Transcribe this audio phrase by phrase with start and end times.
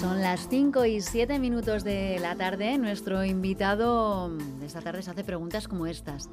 [0.00, 2.78] Son las 5 y 7 minutos de la tarde.
[2.78, 6.30] Nuestro invitado de esta tarde se hace preguntas como estas.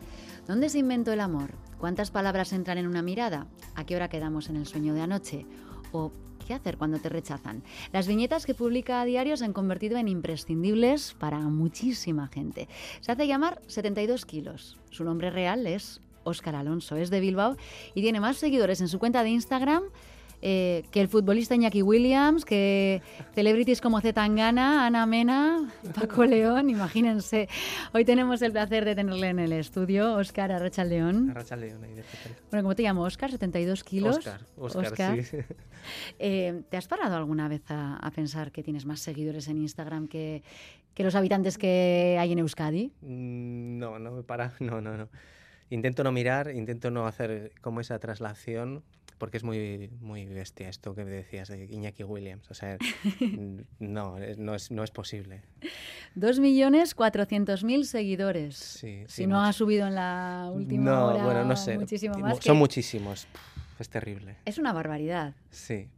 [0.47, 1.51] ¿Dónde se inventó el amor?
[1.77, 3.48] ¿Cuántas palabras entran en una mirada?
[3.75, 5.45] ¿A qué hora quedamos en el sueño de anoche?
[5.92, 6.14] ¿O
[6.48, 7.61] qué hacer cuando te rechazan?
[7.92, 12.70] Las viñetas que publica a diario se han convertido en imprescindibles para muchísima gente.
[13.02, 14.77] Se hace llamar 72 kilos.
[14.91, 16.95] Su nombre real es Óscar Alonso.
[16.95, 17.57] Es de Bilbao
[17.93, 19.84] y tiene más seguidores en su cuenta de Instagram
[20.42, 23.02] eh, que el futbolista Iñaki Williams, que
[23.34, 27.50] celebrities como Zetangana, Ana Mena, Paco León, imagínense.
[27.94, 31.31] Hoy tenemos el placer de tenerle en el estudio, Óscar Arrachal León.
[31.31, 32.04] Arrachal León, ahí de
[32.52, 33.04] Bueno, ¿cómo te llamo?
[33.04, 34.18] Óscar, 72 kilos.
[34.18, 35.38] Óscar, Óscar, sí.
[36.20, 40.44] Eh, ¿Te has parado alguna vez a, pensar que tienes más seguidores en Instagram que,
[40.94, 42.92] que los habitantes que hay en Euskadi?
[43.02, 45.09] Mm, no, no me para, no, no, no.
[45.70, 48.84] Intento no mirar, intento no hacer como esa traslación,
[49.17, 52.49] porque es muy, muy bestia esto que decías de Iñaki Williams.
[52.49, 52.77] O sea,
[53.80, 55.41] no, no es, no es posible.
[56.16, 58.55] 2.400.000 seguidores.
[58.55, 61.77] Sí, si no ha subido en la última no, hora bueno, no sé.
[61.77, 62.39] muchísimo más.
[62.39, 63.27] Son muchísimos.
[63.80, 64.38] Es terrible.
[64.45, 65.36] Es una barbaridad.
[65.52, 65.89] Sí.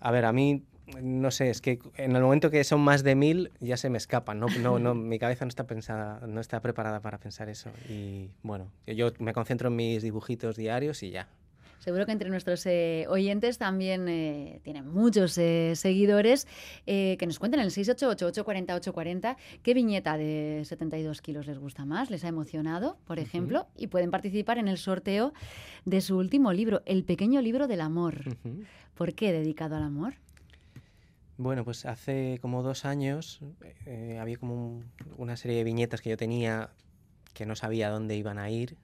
[0.00, 0.62] A ver, a mí
[1.00, 3.98] no sé, es que en el momento que son más de mil ya se me
[3.98, 7.70] escapan, no, no, no, mi cabeza no está pensada, no está preparada para pensar eso
[7.88, 11.28] y bueno, yo me concentro en mis dibujitos diarios y ya,
[11.84, 16.46] Seguro que entre nuestros eh, oyentes también eh, tienen muchos eh, seguidores
[16.86, 22.24] que nos cuenten en el 688-840-840 qué viñeta de 72 kilos les gusta más, les
[22.24, 25.34] ha emocionado, por ejemplo, y pueden participar en el sorteo
[25.84, 28.34] de su último libro, El pequeño libro del amor.
[28.94, 30.14] ¿Por qué dedicado al amor?
[31.36, 33.40] Bueno, pues hace como dos años
[34.18, 34.82] había como
[35.18, 36.70] una serie de viñetas que yo tenía
[37.34, 38.78] que no sabía dónde iban a ir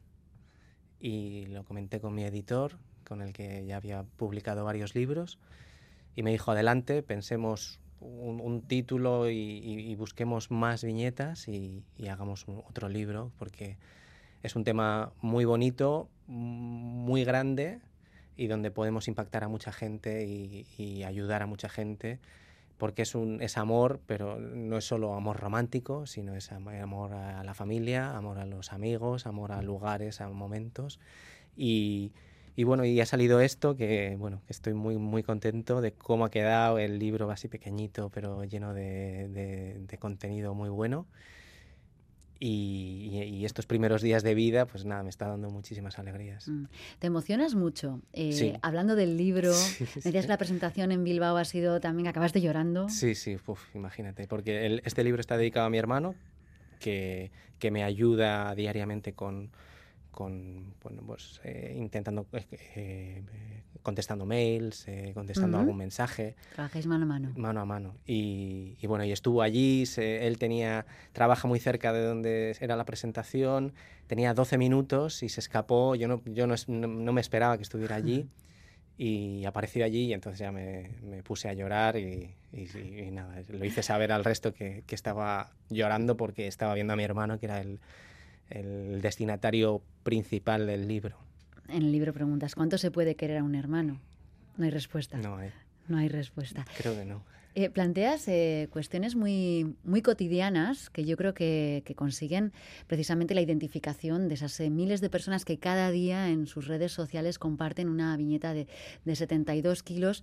[1.01, 5.39] y lo comenté con mi editor con el que ya había publicado varios libros,
[6.17, 13.31] y me dijo, adelante, pensemos un, título y, busquemos más viñetas y, hagamos otro libro,
[13.39, 13.77] porque
[14.43, 17.81] es un tema muy bonito, muy grande,
[18.37, 22.19] y donde podemos impactar a mucha gente y, ayudar a mucha gente,
[22.79, 27.45] porque es, un, es amor, pero no es solo amor romántico, sino es amor a
[27.45, 30.99] la familia, amor a los amigos, amor a lugares, a momentos.
[31.57, 32.13] Y,
[32.57, 36.31] y bueno, y ha salido esto que, bueno, estoy muy, muy contento de cómo ha
[36.31, 39.29] quedado el libro así pequeñito, pero lleno de,
[39.87, 41.07] de, contenido muy bueno.
[42.43, 46.49] Y, y, estos primeros días de vida, pues nada, me está dando muchísimas alegrías.
[46.49, 46.65] Mm.
[46.99, 48.01] Te emocionas mucho.
[48.15, 52.09] Eh, Hablando del libro, sí, me decías que la presentación en Bilbao ha sido también,
[52.09, 52.89] acabaste llorando.
[52.89, 53.37] Sí, sí,
[53.75, 56.15] imagínate, porque este libro está dedicado a mi hermano,
[56.79, 59.51] que, que me ayuda diariamente con,
[60.21, 62.45] con bueno, pues, eh, intentando, eh,
[62.77, 63.23] eh,
[63.83, 66.37] contestando mails, contestando algún mensaje.
[66.55, 67.33] Trabajáis mano a mano.
[67.37, 67.95] Mano a mano.
[68.05, 72.85] Y, y bueno, y estuvo allí, él tenía, trabaja muy cerca de donde era la
[72.85, 73.73] presentación,
[74.09, 77.97] tenía 12 minutos y se escapó, yo no, yo no, no, me esperaba que estuviera
[77.97, 78.29] allí.
[78.99, 83.65] y apareció allí y entonces ya me, me puse a llorar y, y, nada, lo
[83.65, 87.47] hice saber al resto que, que estaba llorando porque estaba viendo a mi hermano, que
[87.47, 87.81] era el,
[88.51, 91.17] el destinatario principal del libro.
[91.69, 94.01] En el libro preguntas, ¿cuánto se puede querer a un hermano?
[94.57, 95.17] No hay respuesta.
[95.19, 95.51] No hay.
[95.89, 96.65] No hay respuesta.
[96.77, 97.23] Creo que no.
[97.57, 102.53] Eh, planteas eh, cuestiones muy, muy cotidianas que yo creo que, consiguen
[102.87, 106.93] precisamente la identificación de esas eh, miles de personas que cada día en sus redes
[106.93, 108.69] sociales comparten una viñeta de,
[109.05, 110.23] de 72 kilos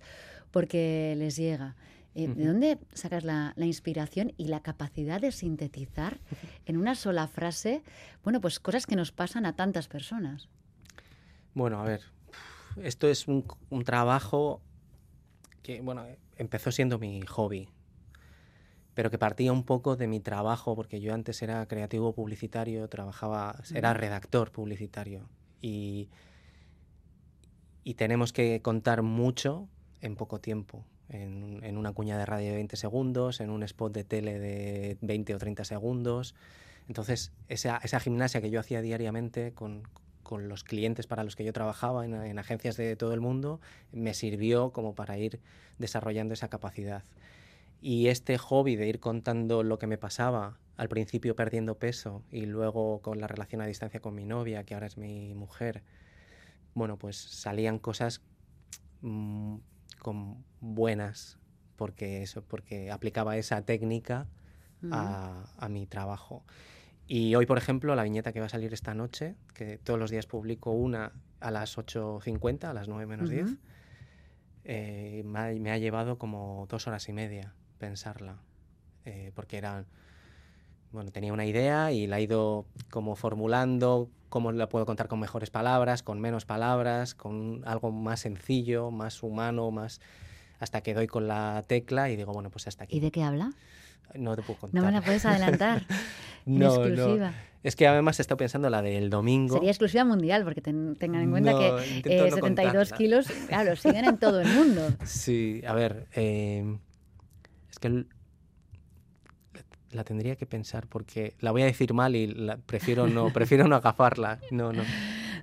[0.50, 1.76] porque les llega.
[2.18, 6.18] Eh, ¿De dónde sacas la, inspiración y la capacidad de sintetizar
[6.66, 7.84] en una sola frase,
[8.24, 10.48] bueno, pues cosas que nos pasan a tantas personas?
[11.54, 12.02] Bueno, a ver,
[12.82, 13.44] esto es un,
[13.84, 14.60] trabajo
[15.62, 16.06] que, bueno,
[16.36, 17.68] empezó siendo mi hobby,
[18.94, 23.62] pero que partía un poco de mi trabajo, porque yo antes era creativo publicitario, trabajaba,
[23.72, 25.28] era redactor publicitario.
[25.60, 26.08] Y,
[27.84, 29.68] y tenemos que contar mucho
[30.00, 34.04] en poco tiempo en, una cuña de radio de 20 segundos, en un spot de
[34.04, 36.34] tele de 20 o 30 segundos.
[36.86, 39.82] Entonces, esa, esa gimnasia que yo hacía diariamente con,
[40.22, 43.60] con, los clientes para los que yo trabajaba en, en, agencias de todo el mundo,
[43.92, 45.40] me sirvió como para ir
[45.78, 47.04] desarrollando esa capacidad.
[47.80, 52.46] Y este hobby de ir contando lo que me pasaba, al principio perdiendo peso y
[52.46, 55.82] luego con la relación a distancia con mi novia, que ahora es mi mujer,
[56.74, 58.22] bueno, pues salían cosas
[59.02, 59.56] mm,
[59.98, 61.38] con buenas,
[61.76, 64.26] porque, eso, porque aplicaba esa técnica
[64.90, 66.44] a, mi trabajo.
[67.06, 70.10] Y hoy, por ejemplo, la viñeta que va a salir esta noche, que todos los
[70.10, 73.56] días publico una a las 8.50, a las 9 menos 10,
[74.64, 78.38] eh, me, ha, me ha llevado como dos horas y media pensarla,
[79.04, 79.86] eh, porque era,
[80.92, 85.20] bueno, tenía una idea y la he ido como formulando, cómo la puedo contar con
[85.20, 90.00] mejores palabras, con menos palabras, con algo más sencillo, más humano, más
[90.60, 92.96] hasta que doy con la tecla y digo, bueno, pues hasta aquí.
[92.96, 93.52] ¿Y de qué habla?
[94.14, 94.80] No te puedo contar.
[94.80, 95.82] No me la puedes adelantar.
[96.46, 97.30] No, exclusiva.
[97.30, 97.36] no.
[97.62, 99.56] Es que además he estado pensando la del domingo.
[99.56, 101.66] Sería exclusiva mundial, porque ten- tengan en cuenta No, que
[102.06, 102.96] eh, no 72 contarla.
[102.96, 104.88] kilos, claro, siguen en todo el mundo.
[105.04, 106.78] Sí, a ver, eh,
[107.70, 108.06] es que
[109.92, 113.66] la tendría que pensar porque la voy a decir mal y la- prefiero no prefiero
[113.68, 114.40] no agafarla.
[114.50, 114.82] No, no.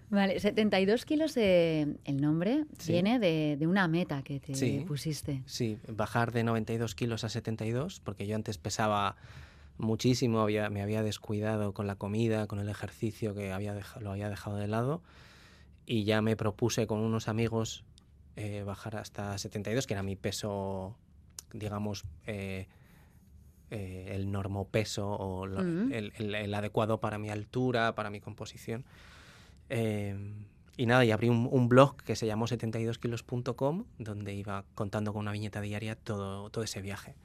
[0.10, 2.92] Vale, 72 kilos, el nombre Sí.
[2.92, 4.84] viene de, de una meta que te Sí.
[4.88, 5.42] pusiste.
[5.48, 9.16] Sí, bajar de 92 kilos a 72 porque yo antes pesaba
[9.78, 14.12] muchísimo, había, me había descuidado con la comida, con el ejercicio que había deja- lo
[14.12, 15.02] había dejado de lado
[15.88, 17.84] y ya me propuse con unos amigos
[18.38, 20.96] eh, bajar hasta 72, que era mi peso,
[21.54, 22.68] digamos, eh,
[23.72, 25.92] eh, el normopeso o lo- Mm.
[25.92, 28.86] el, el- el adecuado para mi altura, para mi composición.
[29.70, 30.16] Eh,
[30.78, 35.22] y nada, y abrí un, un blog que se llamó 72kilos.com, donde iba contando con
[35.22, 37.16] una viñeta diaria todo, todo ese viaje.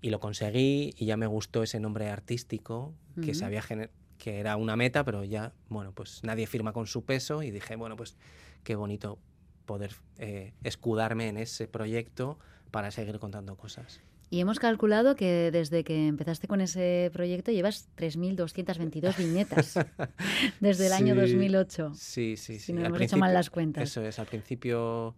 [0.00, 3.34] Y lo conseguí y ya me gustó ese nombre artístico, que Ujú.
[3.34, 7.42] sabía gener- que era una meta, pero ya, bueno, pues nadie firma con su peso
[7.42, 8.16] y dije, bueno, pues
[8.64, 9.18] qué bonito
[9.66, 12.38] poder eh, escudarme en ese proyecto
[12.70, 14.00] para seguir contando cosas.
[14.34, 19.78] Y hemos calculado que desde que empezaste con ese proyecto llevas 3.222 viñetas
[20.60, 21.92] desde el año Sí, 2008.
[21.94, 22.58] Sí, sí, sí.
[22.58, 23.84] Si no hemos hecho mal las cuentas.
[23.84, 25.14] Eso es, al principio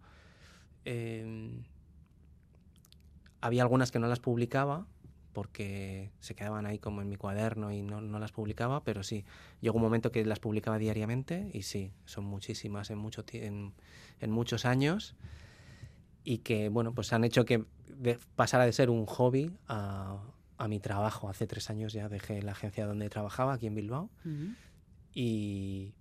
[0.85, 1.49] eh,
[3.41, 4.85] había algunas que no las publicaba
[5.33, 9.25] porque se quedaban ahí como en mi cuaderno y no, no las publicaba, pero sí,
[9.61, 13.73] llegó un momento que las publicaba diariamente y sí, son muchísimas en, mucho, en,
[14.19, 15.15] en muchos años
[16.23, 17.65] y que, bueno, pues han hecho que
[17.97, 20.21] de- pasara de ser un hobby a,
[20.57, 21.29] a mi trabajo.
[21.29, 24.53] Hace tres años ya dejé la agencia donde trabajaba, aquí en Bilbao, Ujú.
[25.13, 25.93] y,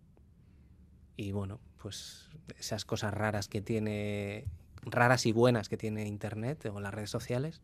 [1.16, 2.28] y bueno, pues
[2.58, 4.44] esas cosas raras que tiene,
[4.82, 7.60] raras y buenas que tiene Internet o las redes sociales,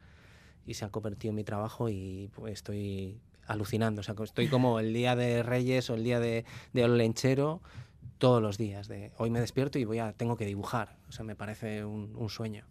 [0.67, 4.01] y se han convertido en mi trabajo y pues, estoy alucinando.
[4.01, 7.61] O sea, estoy como el día de Reyes o el día de, de Olenchero
[8.19, 8.87] todos los días.
[8.87, 10.97] De, hoy me despierto y voy a, tengo que dibujar.
[11.09, 12.65] O sea, me parece un, un sueño.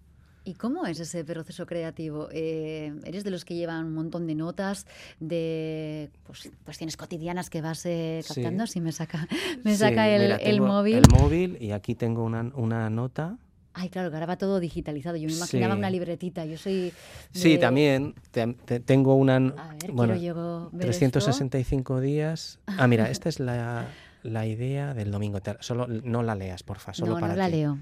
[0.44, 2.28] ¿Y cómo es ese proceso creativo?
[2.32, 4.88] Eh, ¿Eres de los que llevan un montón de notas,
[5.20, 8.34] de pues, cuestiones cotidianas que vas eh, Sí.
[8.36, 8.66] captando?
[8.66, 9.28] Si me saca,
[9.64, 10.96] me Sí, saca el, mira, el tengo móvil.
[10.98, 13.38] El móvil y aquí tengo una, una nota.
[13.74, 15.16] Ay, claro, que ahora va todo digitalizado.
[15.16, 15.80] Yo me imaginaba Sí.
[15.80, 16.44] una libretita.
[16.46, 16.92] Yo soy.
[17.32, 19.36] Sí, también te- te- tengo una...
[19.38, 22.60] A ver, bueno, ver 365 días.
[22.66, 23.88] Ah, mira, esta es la,
[24.24, 25.40] la idea del domingo.
[25.60, 27.52] Solo no la leas, porfa, solo No, para no la ti.
[27.58, 27.78] leo.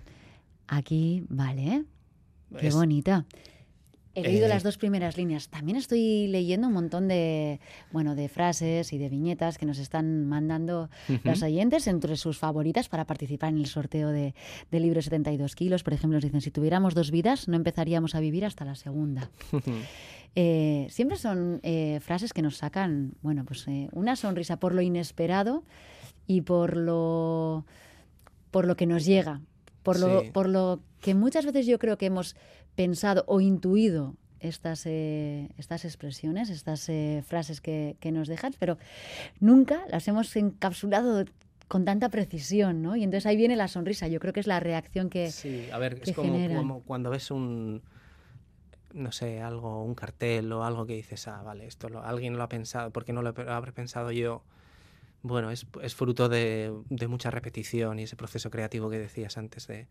[0.68, 1.86] Aquí, vale.
[2.58, 3.26] Qué Es- bonita.
[4.16, 5.50] He leído Eh, las dos primeras líneas.
[5.50, 7.60] También estoy leyendo un montón de,
[7.92, 10.90] bueno, de frases y de viñetas que nos están mandando
[11.24, 14.34] los oyentes entre sus favoritas para participar en el sorteo de,
[14.72, 15.84] del libro 72 kilos.
[15.84, 19.30] Por ejemplo, nos dicen, si tuviéramos dos vidas, no empezaríamos a vivir hasta la segunda.
[20.36, 25.64] Eh, siempre son eh, frases que nos sacan, bueno, pues una sonrisa por lo inesperado
[26.28, 27.66] y por lo,
[28.52, 29.42] por lo que nos llega,
[29.98, 32.36] por lo, por lo que muchas veces yo creo que hemos
[32.76, 38.78] pensado o intuido estas, eh, estas expresiones, estas eh, frases que, que nos dejan, pero
[39.40, 41.26] nunca las hemos encapsulado
[41.68, 42.96] con tanta precisión, ¿no?
[42.96, 44.08] Y entonces ahí viene la sonrisa.
[44.08, 46.16] Yo creo que es la reacción que, Sí, a ver, es
[46.58, 47.82] como, cuando ves un,
[48.94, 52.44] no sé, algo, un cartel o algo que dices, ah, vale, esto lo- alguien lo
[52.44, 54.44] ha pensado, ¿por qué no lo habré pensado yo?
[55.22, 59.68] Bueno, es, es fruto de, de mucha repetición y ese proceso creativo que decías antes
[59.68, 59.88] de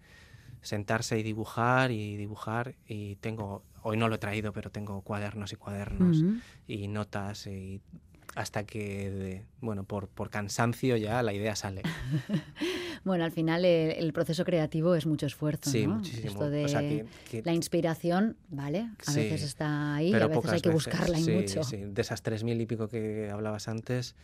[0.63, 5.53] sentarse y dibujar y dibujar y tengo, hoy no lo he traído, pero tengo cuadernos
[5.53, 6.25] y cuadernos
[6.67, 7.81] y notas y
[8.35, 11.83] hasta que, de- bueno, por, por cansancio ya la idea sale.
[13.05, 15.95] Bueno, al final el, el proceso creativo es mucho esfuerzo, Sí, ¿no?
[15.97, 16.31] muchísimo.
[16.33, 18.91] Esto de O sea, que- que- la inspiración, ¿vale?
[19.07, 20.85] A Sí, veces está ahí y pero a veces hay que veces.
[20.93, 21.63] buscarla y Sí, mucho.
[21.63, 21.77] sí.
[21.79, 24.15] De esas tres mil y pico que hablabas antes,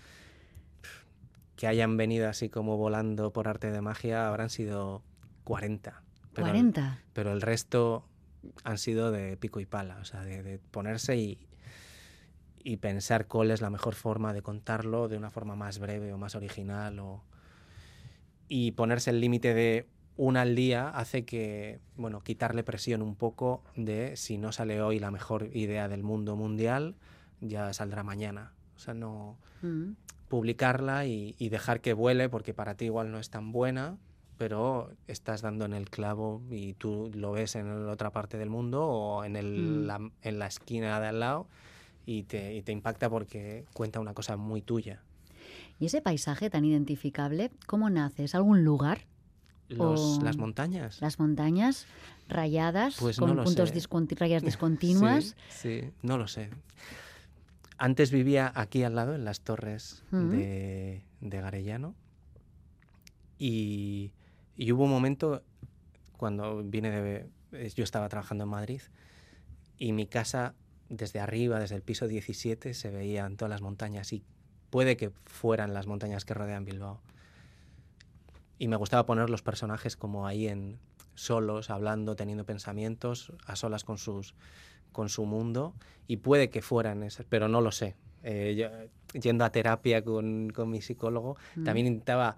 [1.64, 5.02] que hayan venido así como volando por arte de magia, habrán sido
[5.44, 6.02] 40.
[6.34, 7.00] Pero, 40.
[7.14, 8.06] Pero el resto
[8.64, 11.38] han sido de pico y pala, o sea, de, de ponerse y,
[12.62, 16.18] y pensar cuál es la mejor forma de contarlo de una forma más breve o
[16.18, 16.98] más original.
[16.98, 17.24] O...
[18.46, 23.64] Y ponerse el límite de una al día hace que, bueno, quitarle presión un poco
[23.74, 26.94] de si no sale hoy la mejor idea del mundo mundial,
[27.40, 28.52] ya saldrá mañana.
[28.76, 29.92] O sea, no Mm.
[30.28, 33.96] publicarla y, y dejar que vuele porque para ti igual no es tan buena
[34.36, 38.50] pero estás dando en el clavo y tú lo ves en la otra parte del
[38.50, 39.46] mundo o en, el,
[39.82, 39.86] Mm.
[39.86, 41.46] la, en la esquina de al lado
[42.04, 45.02] y te, y te impacta porque cuenta una cosa muy tuya.
[45.78, 48.24] ¿Y ese paisaje tan identificable, cómo nace?
[48.24, 49.02] ¿Es algún lugar?
[49.68, 51.00] Los- O las montañas.
[51.00, 51.86] ¿Las montañas
[52.28, 55.36] rayadas Pues con no puntos disconti- rayas discontinuas?
[55.48, 56.50] Sí, sí, no lo sé.
[57.84, 61.94] Antes vivía aquí al lado, en las torres de, de Garellano.
[63.38, 64.12] Y,
[64.56, 65.42] y hubo un momento
[66.16, 67.28] cuando vine de...
[67.52, 68.80] eh, Yo estaba trabajando en Madrid
[69.76, 70.54] y mi casa
[70.88, 74.22] desde arriba, desde el piso 17, se veían todas las montañas y
[74.70, 77.02] puede que fueran las montañas que rodean Bilbao.
[78.58, 80.78] Y me gustaba poner los personajes como ahí en
[81.16, 84.34] solos, hablando, teniendo pensamientos, a solas con sus
[84.94, 85.74] con su mundo
[86.08, 87.94] y puede que fueran esas, pero no lo sé.
[88.22, 91.64] Eh, yo- yendo a terapia con, con mi psicólogo, Mm.
[91.64, 92.36] también intentaba,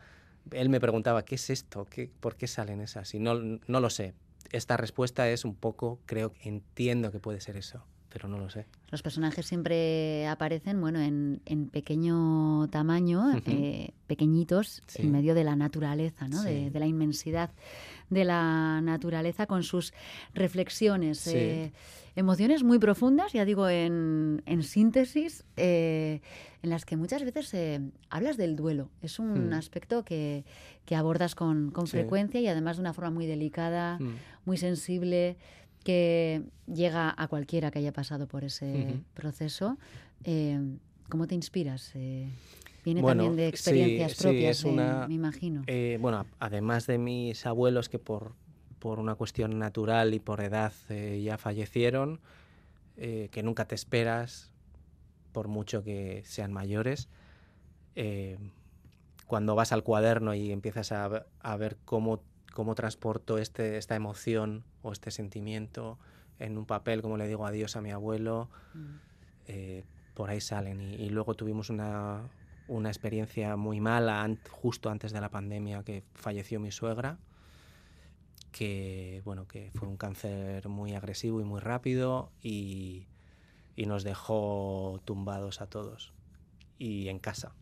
[0.50, 1.84] él me preguntaba, ¿qué es esto?
[1.88, 3.14] ¿Qué, ¿Por qué salen esas?
[3.14, 4.14] Y no, no lo sé.
[4.50, 8.48] Esta respuesta es un poco, creo, que entiendo que puede ser eso, pero no lo
[8.50, 8.66] sé.
[8.90, 13.40] Los personajes siempre aparecen, bueno, en, en pequeño tamaño, Ujú.
[13.46, 15.02] eh, pequeñitos, Sí.
[15.02, 16.42] en medio de la naturaleza, ¿no?
[16.42, 16.70] De, Sí.
[16.70, 17.50] de la inmensidad
[18.10, 19.92] de la naturaleza con sus
[20.34, 21.32] reflexiones, Sí.
[21.34, 21.72] eh,
[22.14, 26.20] emociones muy profundas, ya digo, en, en síntesis, eh,
[26.62, 28.90] en las que muchas veces eh, hablas del duelo.
[29.02, 29.52] Es un Mm.
[29.54, 30.44] aspecto que,
[30.84, 31.92] que abordas con, con Sí.
[31.92, 34.14] frecuencia y además de una forma muy delicada, Mm.
[34.44, 35.36] muy sensible,
[35.84, 39.78] que llega a cualquiera que haya pasado por ese proceso.
[40.24, 40.58] Eh,
[41.08, 41.92] ¿Cómo te inspiras?
[41.94, 42.28] Eh,
[42.86, 45.64] viene Bueno, también de sí, experiencias sí, propias, es eh, una- me imagino.
[45.66, 48.36] Eh, bueno, además de mis abuelos que por,
[48.78, 52.20] por una cuestión natural y por edad eh, ya fallecieron,
[52.96, 54.52] eh, que nunca te esperas,
[55.32, 57.08] por mucho que sean mayores,
[57.96, 58.38] eh,
[59.26, 62.22] cuando vas al cuaderno y empiezas a, a ver cómo,
[62.54, 65.98] cómo transporto este, esta emoción o este sentimiento
[66.38, 68.96] en un papel, como le digo adiós a mi abuelo, Mm.
[69.46, 70.80] eh, por ahí salen.
[70.80, 72.28] Y, y luego tuvimos una,
[72.68, 77.18] una experiencia muy mala an- justo antes de la pandemia que falleció mi suegra,
[78.52, 83.06] que, bueno, que fue un cáncer muy agresivo y muy rápido y,
[83.76, 86.12] y nos dejó tumbados a todos
[86.78, 87.54] y en casa.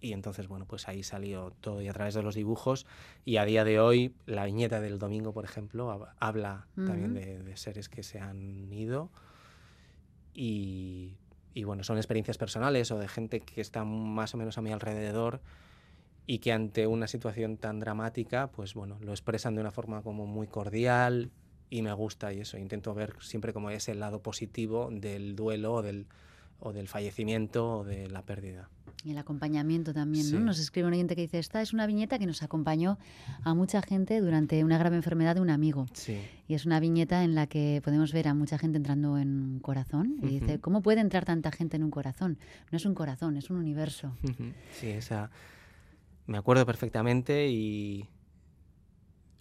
[0.00, 2.84] Y entonces, bueno, pues ahí salió todo y a través de los dibujos.
[3.24, 7.20] Y a día de hoy, la viñeta del domingo, por ejemplo, hab- habla también Ujú.
[7.20, 9.10] de, de seres que se han ido.
[10.34, 11.16] Y,
[11.54, 14.72] y bueno, son experiencias personales o de gente que está más o menos a mi
[14.72, 15.40] alrededor
[16.26, 20.26] y que ante una situación tan dramática, pues bueno, lo expresan de una forma como
[20.26, 21.30] muy cordial
[21.70, 25.82] y me gusta y eso, intento ver siempre como ese lado positivo del duelo o
[25.82, 26.06] del,
[26.64, 28.68] o del fallecimiento o de la pérdida.
[29.04, 30.40] Y el acompañamiento también, ¿no?
[30.40, 32.98] Nos escribe un oyente que dice, esta es una viñeta que nos acompañó
[33.42, 35.86] a mucha gente durante una grave enfermedad de un amigo.
[35.92, 36.18] Sí,
[36.48, 39.60] Y es una viñeta en la que podemos ver a mucha gente entrando en un
[39.60, 40.16] corazón.
[40.22, 40.58] Y dice.
[40.58, 42.38] ¿cómo puede entrar tanta gente en un corazón?
[42.72, 44.16] No es un corazón, es un universo.
[44.72, 45.30] sí, esa
[46.26, 48.08] me acuerdo perfectamente y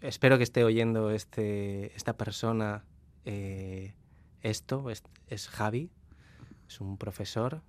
[0.02, 2.84] espero que esté oyendo este, esta persona
[3.26, 3.94] eh,
[4.42, 5.90] esto, es, es Javi,
[6.74, 7.62] es un profesor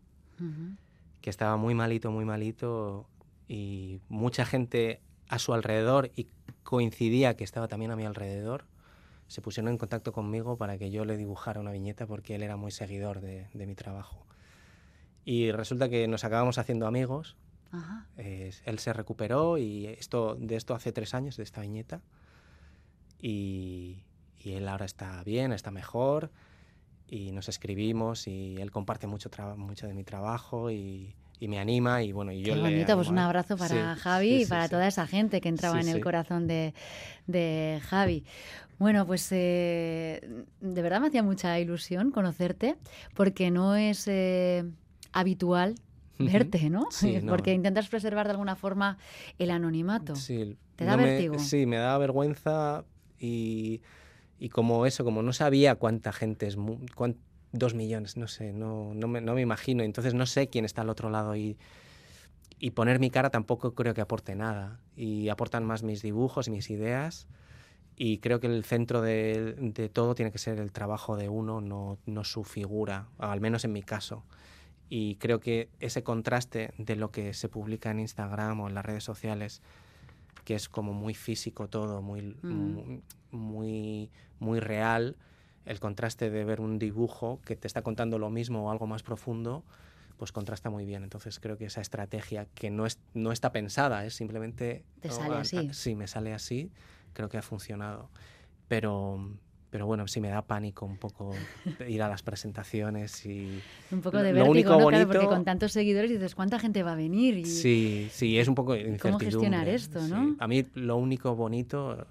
[1.21, 3.07] que estaba muy malito, muy malito
[3.49, 6.29] y mucha gente a su alrededor y
[6.63, 8.65] coincidía que estaba también a mi alrededor,
[9.29, 12.57] se pusieron en contacto conmigo para que yo le dibujara una viñeta porque él era
[12.57, 14.27] muy seguidor de, de mi trabajo.
[15.25, 17.37] Y resulta que nos acabamos haciendo amigos,
[17.73, 18.07] Ajá.
[18.17, 22.01] eh, él se recuperó y esto, de esto hace tres años, de esta viñeta,
[23.21, 24.05] y,
[24.39, 26.31] y él ahora está bien, está mejor
[27.15, 32.03] y nos escribimos y él comparte mucho, mucho de mi trabajo y, y me anima
[32.03, 33.25] y bueno, y yo Qué le bonito, pues un él.
[33.25, 36.47] abrazo para Sí, Javi sí, y para toda esa gente que entraba en el corazón
[36.49, 36.75] de,
[37.29, 38.25] de Javi.
[38.81, 40.21] Bueno, pues eh,
[40.61, 42.77] de verdad me hacía mucha ilusión conocerte
[43.15, 44.65] porque no es eh,
[45.13, 45.77] habitual
[46.19, 46.87] verte, ¿no?
[46.91, 47.31] Sí, no.
[47.33, 48.99] Porque intentas preservar de alguna forma
[49.39, 50.17] el anonimato.
[50.17, 51.39] Sí, ¿Te da me- vértigo?
[51.39, 52.85] sí, me daba vergüenza
[53.21, 53.81] y,
[54.45, 57.17] y como eso, como no sabía cuánta gente es, mu- cuán-
[57.53, 60.83] dos millones, no sé, no, no, me, no me imagino, entonces no sé quién está
[60.83, 61.57] al otro lado y,
[62.59, 66.69] y poner mi cara tampoco creo que aporte nada y aportan más mis dibujos, mis
[66.69, 67.27] ideas
[67.97, 71.61] y creo que el centro de, de todo tiene que ser el trabajo de uno,
[71.63, 74.25] no, no su figura, al menos en mi caso.
[74.91, 78.85] Y creo que ese contraste de lo que se publica en Instagram o en las
[78.85, 79.63] redes sociales,
[80.45, 82.53] que es como muy físico todo, muy, Mm.
[82.53, 83.03] muy,
[83.35, 85.17] muy, muy real,
[85.67, 89.03] el contraste de ver un dibujo que te está contando lo mismo o algo más
[89.03, 89.65] profundo,
[90.17, 91.03] pues contrasta muy bien.
[91.03, 94.85] Entonces creo que esa estrategia que no, es, no está pensada, es simplemente...
[95.01, 95.71] Te sale así.
[95.73, 96.71] sí, me sale así,
[97.13, 98.11] creo que ha funcionado.
[98.69, 99.37] Pero,
[99.71, 101.33] pero bueno, sí me da pánico un poco
[101.89, 103.61] ir a las presentaciones y...
[103.91, 105.07] Un poco de vértigo, único bonito...
[105.09, 107.39] porque con tantos seguidores dices, ¿cuánta gente va a venir?
[107.39, 107.47] Y...
[107.47, 110.37] Sí, sí, es un poco ¿Cómo gestionar esto, no?
[110.39, 112.07] A mí lo único bonito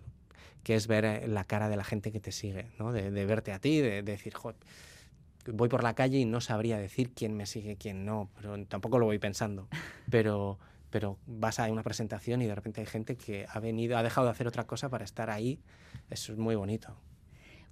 [0.63, 2.91] que es ver eh, la cara de la gente que te sigue, ¿no?
[2.91, 4.55] De, verte a ti, de, decir, Joder,
[5.51, 8.99] voy por la calle y no sabría decir quién me sigue, quién no, pero tampoco
[8.99, 9.67] lo voy pensando.
[10.09, 14.03] Pero, pero vas a una presentación y de repente hay gente que ha venido, ha
[14.03, 15.59] dejado de hacer otra cosa para estar ahí.
[16.11, 16.95] Eso es muy bonito.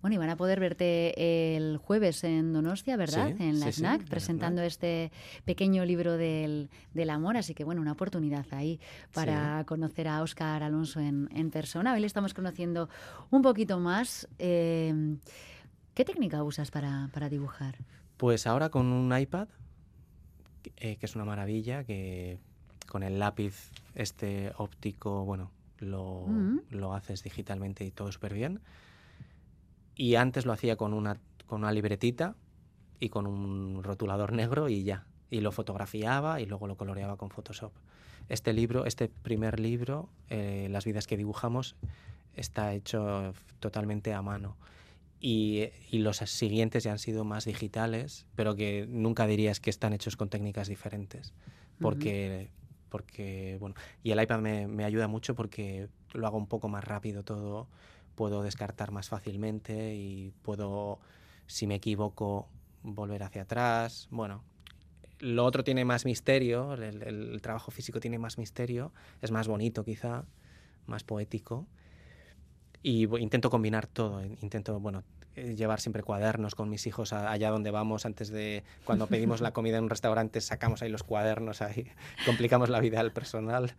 [0.02, 3.36] Bueno, y van a poder verte el jueves en Donostia, ¿verdad?
[3.40, 5.12] en la SNAC, presentando este
[5.46, 6.70] pequeño libro del,
[7.10, 7.38] amor.
[7.38, 8.80] Así que, bueno, una oportunidad ahí
[9.14, 11.94] para conocer a Óscar Alonso en, persona.
[11.94, 12.90] Hoy le estamos conociendo
[13.30, 14.28] un poquito más.
[14.40, 15.18] Eh,
[15.94, 17.78] ¿Qué técnica usas para, dibujar?
[18.18, 19.50] Pues ahora con un iPad,
[20.78, 22.40] eh, que es una maravilla, que
[22.88, 26.60] con el lápiz este óptico, bueno, lo, mm.
[26.72, 28.62] lo haces digitalmente y todo súper bien.
[30.02, 32.34] Y antes lo hacía con una, con una libretita
[33.00, 35.06] y con un rotulador negro y ya.
[35.30, 37.72] Y lo fotografiaba y luego lo coloreaba con Photoshop.
[38.28, 41.76] Este libro, este primer libro, eh, Las vidas que dibujamos,
[42.34, 44.58] está hecho totalmente a mano
[45.20, 50.18] y, los siguientes ya han sido más digitales, pero que nunca dirías que están hechos
[50.18, 51.32] con técnicas diferentes.
[51.80, 52.50] Porque,
[52.90, 56.84] porque bueno, y el iPad me, me, ayuda mucho porque lo hago un poco más
[56.84, 57.68] rápido todo,
[58.16, 61.00] puedo descartar más fácilmente y puedo,
[61.48, 62.50] si me equivoco,
[62.84, 64.08] volver hacia atrás.
[64.12, 64.44] Bueno,
[65.20, 68.92] lo otro tiene más misterio, el, el trabajo físico tiene más misterio,
[69.22, 70.26] es más bonito quizá,
[70.86, 71.68] más poético
[72.84, 74.24] y intento combinar todo.
[74.24, 75.04] Intento, bueno,
[75.36, 79.54] eh, llevar siempre cuadernos con mis hijos allá donde vamos antes de cuando pedimos la
[79.54, 81.90] comida en un restaurante sacamos ahí los cuadernos ahí
[82.26, 83.74] complicamos la vida al personal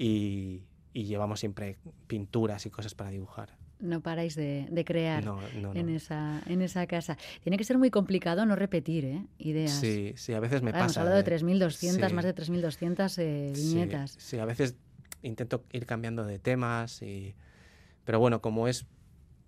[0.00, 0.62] y,
[0.92, 1.76] llevamos siempre
[2.08, 5.24] pinturas y cosas para dibujar no paráis de, crear
[5.74, 7.16] En, esa, en esa casa.
[7.42, 9.26] Tiene que ser muy complicado no repetir ¿eh?
[9.38, 9.72] ideas.
[9.72, 10.84] Sí, sí, a veces me pasa.
[10.84, 14.12] Hemos hablado de 3.200, más de 3.200 eh, viñetas.
[14.12, 14.76] Sí, sí, a veces
[15.22, 17.34] intento ir cambiando de temas y
[18.06, 18.86] pero bueno, como es,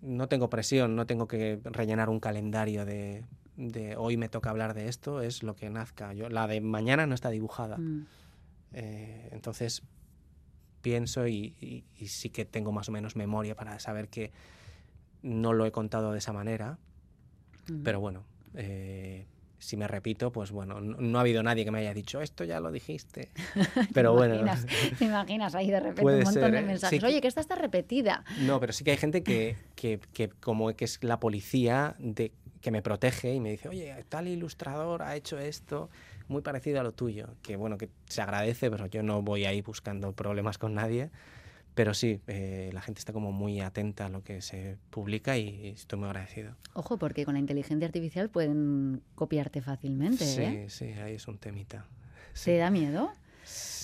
[0.01, 3.23] no tengo presión, no tengo que rellenar un calendario de,
[3.55, 6.13] de hoy me toca hablar de esto, es lo que nazca.
[6.13, 7.77] Yo, la de mañana no está dibujada.
[7.77, 8.05] Mm.
[8.73, 9.81] Eh, entonces
[10.81, 14.31] pienso y, sí que tengo más o menos memoria para saber que
[15.21, 16.77] no lo he contado de esa manera.
[17.83, 18.23] Pero bueno,
[18.55, 19.27] eh,
[19.59, 22.59] si me repito, pues bueno, no, ha habido nadie que me haya dicho esto ya
[22.59, 23.29] lo dijiste.
[23.93, 24.51] Pero bueno.
[24.97, 26.61] te imaginas ahí de repente un montón de ¿eh?
[26.63, 27.03] mensajes.
[27.03, 28.23] Oye, que esta está repetida.
[28.39, 32.31] No, pero sí que hay gente que, que, que, como que es la policía de,
[32.61, 35.89] que me protege y me dice, oye, tal ilustrador ha hecho esto
[36.29, 37.27] muy parecido a lo tuyo.
[37.41, 41.09] Que bueno, que se agradece, pero yo no voy ahí buscando problemas con nadie.
[41.75, 45.69] Pero sí, eh, la gente está como muy atenta a lo que se publica y
[45.69, 46.55] estoy muy agradecido.
[46.73, 50.25] Ojo, porque con la inteligencia artificial pueden copiarte fácilmente.
[50.25, 50.65] Sí, ¿eh?
[50.69, 51.85] sí, ahí es un temita.
[52.43, 53.11] ¿Te da miedo?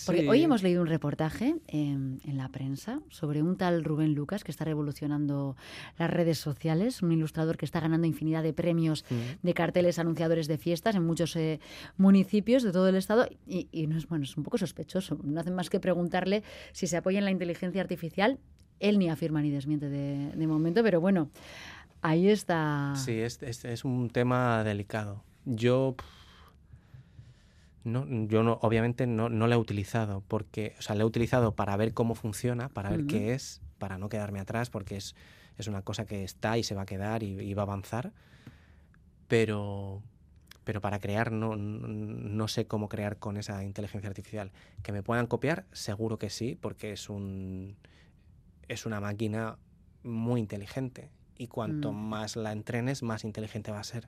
[0.06, 4.52] Porque hoy hemos leído un reportaje en la prensa sobre un tal Rubén Lucas que
[4.52, 5.56] está revolucionando
[5.98, 9.06] las redes sociales, un ilustrador que está ganando infinidad de premios
[9.42, 11.60] de carteles anunciadores de fiestas en muchos eh,
[11.98, 15.18] municipios de todo el estado y, no es, bueno, es un poco sospechoso.
[15.24, 18.40] No hacen más que preguntarle si se apoya en la inteligencia artificial.
[18.80, 21.30] Él ni afirma ni desmiente de, momento, pero bueno,
[22.02, 22.94] ahí está.
[22.96, 25.24] Sí, es, es un tema delicado.
[25.46, 25.96] Yo
[27.86, 31.56] no, yo no, obviamente no, no la he utilizado porque, o sea, la he utilizado
[31.56, 35.16] para ver cómo funciona, para ver qué es, para no quedarme atrás, porque es,
[35.58, 38.12] es una cosa que está y se va a quedar y, va a avanzar.
[39.28, 40.02] Pero,
[40.64, 44.52] pero para crear no, no, sé cómo crear con esa inteligencia artificial.
[44.82, 47.78] Que me puedan copiar, seguro que sí, porque es un
[48.68, 49.60] es una máquina
[50.02, 52.10] muy inteligente y cuanto mm.
[52.10, 54.08] más la entrenes, más inteligente va a ser.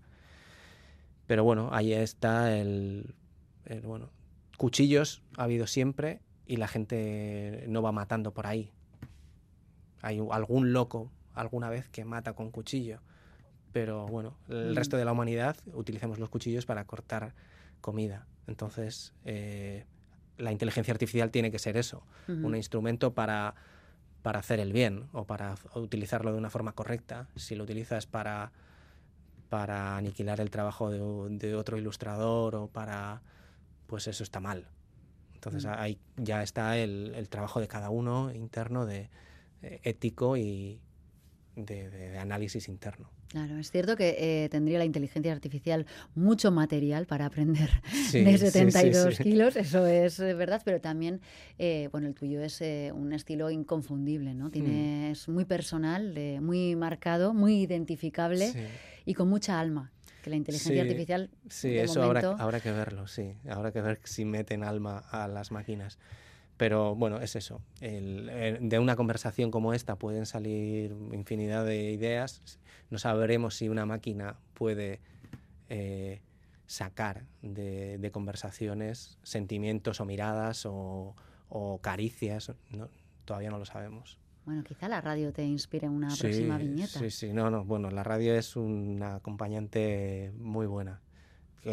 [1.27, 3.13] Pero bueno, ahí está el
[3.67, 4.10] eh, bueno,
[4.58, 8.71] cuchillos ha habido siempre y la gente no va matando por ahí.
[10.01, 13.01] Hay algún loco alguna vez que mata con cuchillo,
[13.73, 17.34] pero bueno, el resto de la humanidad utilizamos los cuchillos para cortar
[17.82, 18.25] comida.
[18.47, 19.86] Entonces, eh,
[20.38, 23.56] la inteligencia artificial tiene que ser eso, un instrumento para,
[24.21, 27.27] para hacer el bien o para utilizarlo de una forma correcta.
[27.36, 28.51] Si lo utilizas para,
[29.49, 33.21] para aniquilar el trabajo de otro ilustrador o para
[33.88, 34.69] pues eso está mal.
[35.34, 35.69] Entonces mm.
[35.78, 39.10] ahí ya está el, trabajo de cada uno interno, de,
[39.62, 40.80] eh, ético y
[41.56, 43.10] de, análisis interno.
[43.30, 47.69] Claro, es cierto que eh, tendría la inteligencia artificial mucho material para aprender
[48.13, 51.19] de 72 kilos, eso es eh, verdad, pero también,
[51.60, 52.62] eh, bueno, el tuyo es
[52.93, 54.50] un estilo inconfundible, ¿no?
[54.50, 58.54] Tiene, Es muy personal, muy marcado, muy identificable
[59.06, 59.91] y con mucha alma.
[60.27, 61.29] Que la inteligencia artificial.
[61.49, 63.33] Sí, eso habrá, habrá que verlo, sí.
[63.49, 65.97] Habrá que ver si meten alma a las máquinas.
[66.57, 67.61] Pero bueno, es eso.
[67.79, 72.59] de una conversación como esta pueden salir infinidad de ideas.
[72.89, 74.99] No sabremos si una máquina puede
[75.69, 76.19] eh,
[76.65, 81.15] sacar de, conversaciones sentimientos o miradas o,
[81.81, 82.51] caricias.
[83.23, 84.17] todavía no lo sabemos.
[84.47, 86.99] Bueno, quizá la radio te inspire una próxima viñeta.
[86.99, 87.65] Sí, sí, no, no.
[87.65, 91.01] Bueno, la radio es una acompañante muy buena.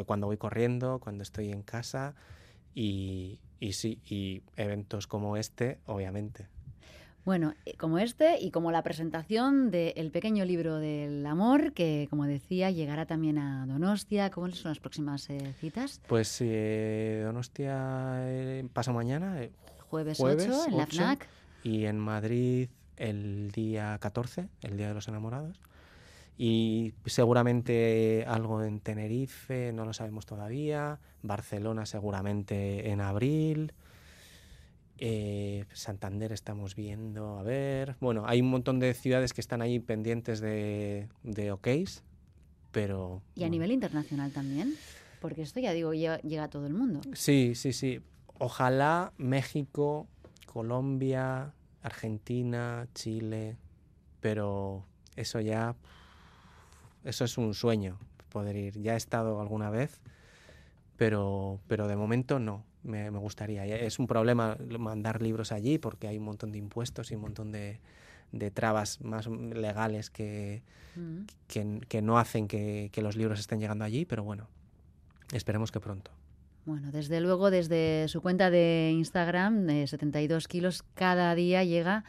[0.06, 2.16] Cuando voy corriendo, cuando estoy en casa
[2.74, 6.48] y, y sí, y eventos como este, obviamente.
[7.24, 12.24] Bueno, eh, como este y como la presentación del pequeño libro del amor, que como
[12.24, 14.30] decía, llegará también a Donostia.
[14.30, 16.00] ¿Cómo son las próximas eh, citas?
[16.08, 18.26] Pues eh, Donostia
[18.72, 19.38] pasa mañana.
[19.88, 21.28] jueves, 8 en la FNAC.
[21.64, 25.60] Y en Madrid el día 14, el Día de los Enamorados
[26.36, 33.72] y seguramente algo en Tenerife, no lo sabemos todavía, Barcelona seguramente en abril,
[34.98, 39.78] eh, Santander estamos viendo, a ver, bueno, hay un montón de ciudades que están ahí
[39.78, 42.02] pendientes de, de OKs,
[42.72, 43.22] pero...
[43.36, 44.74] ¿Y a nivel internacional también?
[45.20, 47.00] Porque esto ya digo, llega, llega a todo el mundo.
[47.14, 48.00] Sí, sí, sí.
[48.38, 50.08] Ojalá México,
[50.54, 53.56] Colombia, Argentina, Chile,
[54.20, 54.86] pero
[55.16, 55.74] eso ya
[57.02, 57.98] eso es un sueño,
[58.30, 58.80] poder ir.
[58.80, 60.00] Ya he estado alguna vez,
[60.96, 63.66] pero, pero de momento no, me, gustaría.
[63.66, 67.50] Es un problema mandar libros allí porque hay un montón de impuestos y un montón
[67.50, 67.80] de,
[68.52, 70.62] trabas más legales que,
[70.94, 71.78] mm.
[71.88, 74.46] que, no hacen que, que los libros estén llegando allí, pero bueno,
[75.32, 76.12] esperemos que pronto.
[76.66, 82.04] Bueno, desde luego, desde su cuenta de Instagram, de 72 kilos, cada día llega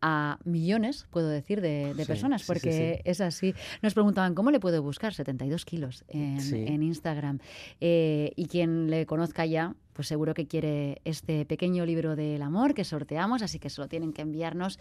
[0.00, 3.54] a millones, puedo decir, de, personas, porque es así.
[3.82, 7.40] Nos preguntaban, ¿cómo le puedo buscar 72 kilos en, Instagram?
[7.80, 12.74] Eh, y quien le conozca ya, pues seguro que quiere este pequeño libro del amor
[12.74, 14.78] que sorteamos, así que solo tienen que enviarnos,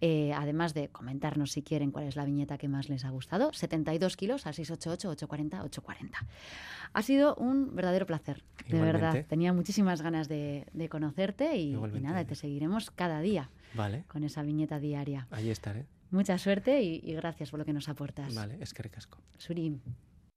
[0.00, 3.52] eh, además de comentarnos si quieren cuál es la viñeta que más les ha gustado,
[3.52, 6.10] 72 kilos al 688-840-840.
[6.92, 9.26] Ha sido un verdadero placer, de verdad.
[9.28, 14.04] Tenía muchísimas ganas de, conocerte y, nada, te seguiremos cada día vale.
[14.06, 15.26] con esa viñeta diaria.
[15.32, 15.86] Ahí estaré.
[16.12, 18.32] Mucha suerte y, gracias por lo que nos aportas.
[18.32, 19.18] Vale, es que recasco.
[19.38, 19.80] Surim.